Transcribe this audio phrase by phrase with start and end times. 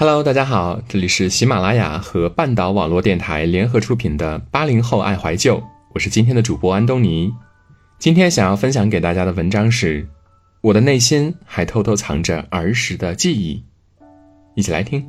[0.00, 5.56] Hello，大家好，这里是喜马拉雅和半岛网络电台联合出品的《八零后爱怀旧》，
[5.92, 7.34] 我是今天的主播安东尼。
[7.98, 10.04] 今天想要分享给大家的文章是
[10.60, 13.56] 《我的内心还偷偷藏着儿时的记忆》，
[14.54, 15.04] 一起来听。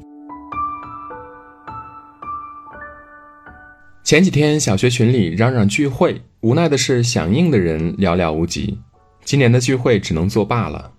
[4.04, 8.80] 前几天小学群里嚷嚷聚会，无奈的是响应的人寥寥无几，
[9.24, 10.94] 今年的聚会只能作罢了。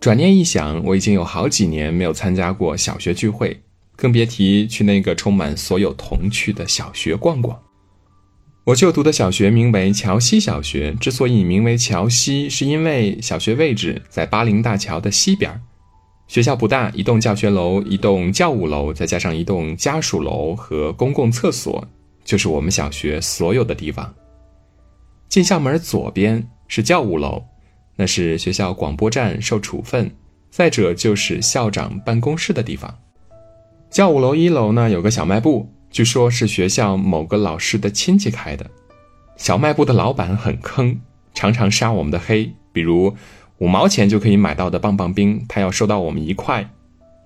[0.00, 3.60] 转念一想，我已经有好几年没有参加过小学聚会，
[3.96, 7.60] 更别提去那个充满所有童趣的小学逛逛。
[8.64, 15.60] 我就读的小学名为桥西小学，之所以名为桥西，是因为小学位置在巴陵大桥的西边。
[16.28, 21.86] 学校不大，一栋教学楼、一栋教务楼，再加上一栋家属楼和公共厕所，
[22.24, 24.14] 就是我们小学所有的地方。
[25.28, 27.42] 进校门左边是教务楼。
[28.00, 30.10] 那是学校广播站受处分，
[30.50, 32.98] 再者就是校长办公室的地方。
[33.90, 38.64] 教务楼一楼呢有个小卖部，据说是学校某个老师的亲戚开的。
[39.36, 40.98] 小卖部的老板很坑，
[41.34, 42.50] 常常杀我们的黑。
[42.72, 43.14] 比如
[43.58, 46.66] 五毛钱就可以买到的棒棒冰，他要收到我们一块。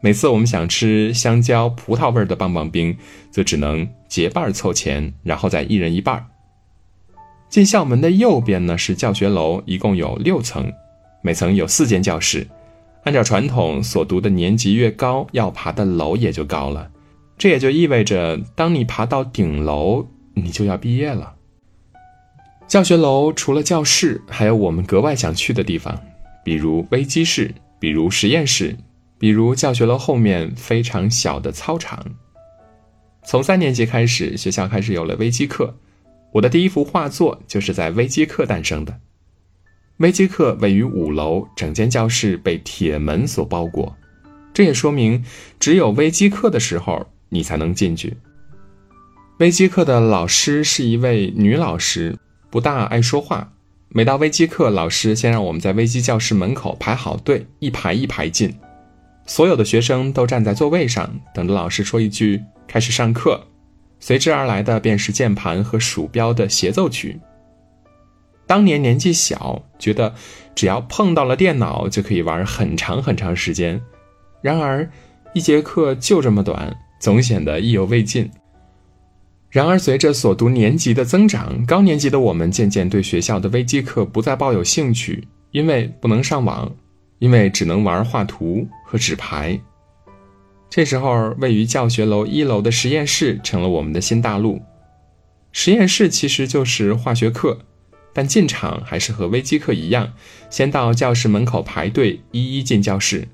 [0.00, 2.98] 每次我们想吃香蕉、葡萄味的棒棒冰，
[3.30, 6.26] 则只能结伴凑钱，然后再一人一半。
[7.54, 10.72] 进校门的右边呢是教学楼，一共有六层，
[11.22, 12.44] 每层有四间教室。
[13.04, 16.90] 按照传统，所读的年级越高，要爬的楼也就高了。
[17.38, 21.32] 这也就意味着，当你爬到顶楼，你就要毕业了。
[22.66, 25.96] 教学楼除了教室，还有我们格外想去的地方，
[26.44, 28.76] 比如微机室，比如实验室，
[29.16, 32.04] 比如教学楼后面非常小的操场。
[33.24, 35.72] 从三年级开始，学校开始有了微机课。
[36.34, 38.98] 我的第一幅画作就是在微机课诞生的。
[39.98, 43.96] 微机课位于五楼，整间教室被铁门所包裹，
[44.52, 45.24] 这也说明
[45.60, 48.16] 只有微机课的时候你才能进去。
[49.38, 52.18] 微机课的老师是一位女老师，
[52.50, 53.52] 不大爱说话。
[53.90, 58.52] 每到微机课，老师先让我们在微机教室门口排好队，一排一排进。
[59.24, 63.46] 所有的学生都站在座位上，等着老师说一句“开始上课”。
[64.06, 67.18] 随之而来的便是键盘和鼠标的协奏曲。
[68.46, 70.14] 当年年纪小，觉得
[70.54, 73.80] 只要碰到了电脑就可以玩很长很长时间。
[74.42, 74.86] 然而，
[75.32, 78.30] 一节课就这么短，总显得意犹未尽。
[79.48, 86.70] 然而，随着所读年级的增长，高年级的我们渐渐对学校的微机课不再抱有兴趣，因为不能上网，
[87.20, 89.58] 因为只能玩画图和纸牌。
[90.74, 94.60] 这时候，位于教学楼一楼的实验室成了我们的新大陆。
[95.52, 97.60] 实验室其实就是化学课，
[98.12, 100.14] 但进场还是和微机课一样，
[100.50, 103.28] 先到教室门口排队，一一进教室。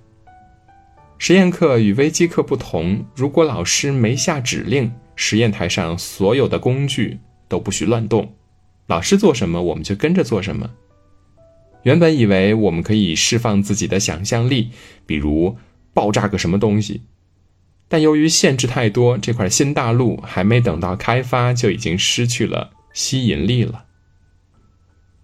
[1.16, 8.34] 实验课与微机课不同，如果老师没下指令，实验台上所有的工具都不许乱动，
[8.86, 10.70] 老师做什么我们就跟着做什么。
[11.84, 14.72] 原本以为我们可以释放自己的想象力，
[15.06, 15.56] 比如
[15.94, 17.00] 爆炸个什么东西。
[17.90, 23.84] 但由于限制太多，这块新大陆还没等到开发，就已经失去了吸引力了。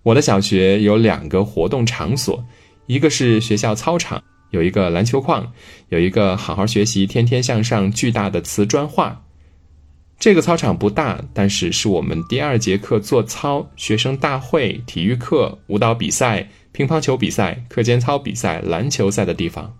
[0.02, 2.44] 我的小学有两个活动场所，
[2.86, 5.52] 一个是学校操场，有一个篮球框，
[5.90, 9.22] 有一个好好学习、天天向上巨大的瓷砖画。
[10.18, 19.72] 这个操场不大，但是是我们第二节课做操、学生大会、体育课、舞蹈比赛、乒乓球比赛、课间操比赛、篮球赛的地方。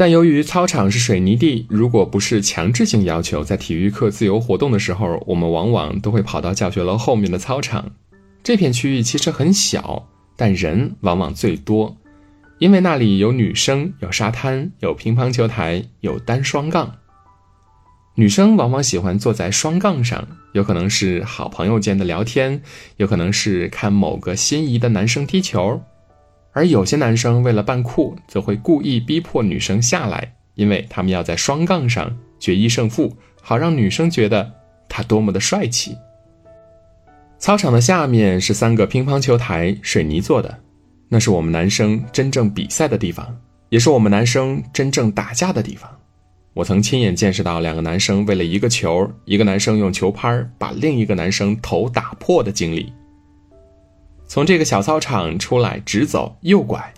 [0.00, 7.84] 但由于操场是水泥地，如果不是强制性要求，在体育课自由活动的时候，我们往往都会跑到教学楼后面的操场。
[8.42, 11.98] 这片区域其实很小，但人往往最多，
[12.60, 16.96] 因为那里有女生、有沙滩、有乒乓球台、有单双杠。
[18.14, 22.62] 女生往往喜欢坐在双杠上，有可能是好朋友间的聊天，
[22.96, 25.82] 有可能是看某个心仪的男生踢球。
[26.52, 34.50] 而有些男生为了扮酷，则会故意逼迫女生下来，因为他们要在双杠上决一胜负，好让女生觉得
[34.88, 35.96] 他多么的帅气。
[37.38, 40.58] 操场的下面是三个乒乓球台，水泥做的，
[41.08, 43.34] 那是我们男生真正比赛的地方，
[43.68, 45.90] 也是我们男生真正打架的地方。
[46.52, 52.92] 我曾亲眼见识到两个男生为了一个球，一个男生用球拍把另一个男生头打破的经历。
[54.30, 56.94] 从这个小操场出来，直走右拐，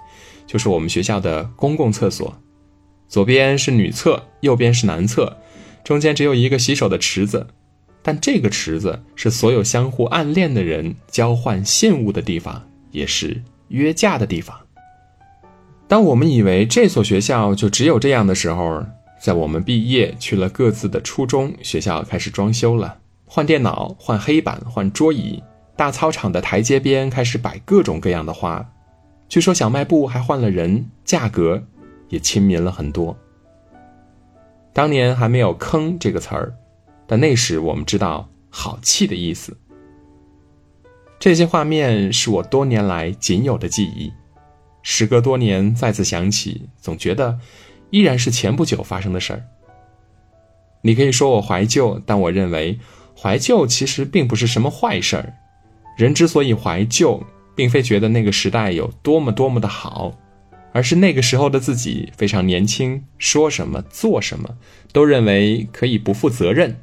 [0.46, 2.37] 就是我们学校的公共厕所。
[3.08, 5.38] 左边是女厕，右边是男厕，
[5.82, 7.46] 中间只有一个洗手的池子。
[8.02, 14.55] 但这个池子是所有相互暗恋的人交换信物的地方，也是约架的地方。
[15.88, 18.84] 当我们以为这所学校就只有这样的时候，
[19.19, 25.43] 在我们毕业去了各自的初中，学校开始装修了，换电脑、换黑板、换桌椅，
[25.82, 28.73] 大操场的台阶边开始摆各种各样的花。
[29.29, 31.61] 据说小卖部还换了人，价格
[32.08, 33.19] 也亲民了很多。
[34.73, 36.55] 当年还没有“坑”这个词儿，
[37.05, 39.58] 但那时我们知道“好气”的意思。
[41.19, 44.12] 这些画面是我多年来仅有的记忆，
[44.82, 47.40] 时隔多年再次想起，总觉得
[47.90, 49.43] 依然是前不久发生的事儿。
[50.82, 52.79] 你可以说我怀旧，但我认为
[53.20, 55.34] 怀旧其实并不是什么坏事儿。
[55.97, 57.23] 人之所以怀旧，
[57.55, 60.19] 并非觉得那个时代有多么多么的好。
[60.75, 64.56] 而是那个时候的自己非常年轻，说什么做什么
[64.91, 66.79] 都认为可以不负责任。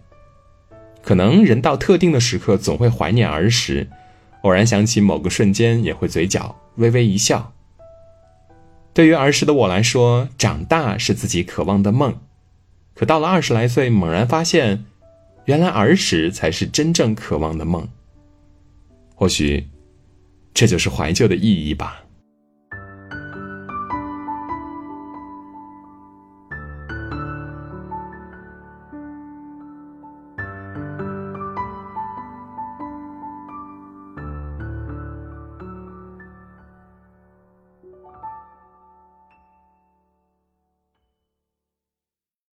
[1.02, 3.88] 可能人到特定的时刻总会怀念儿时，
[4.44, 7.52] 偶然想起某个瞬间也会嘴角微微一笑。
[8.94, 12.16] 对于儿时的我来说，长大是自己渴望的梦，
[12.94, 14.86] 可到了二十来岁，猛然发现，
[15.46, 17.88] 原来儿时才是真正渴望的梦。
[19.20, 19.68] 或许，
[20.54, 22.02] 这就是怀旧的意义吧。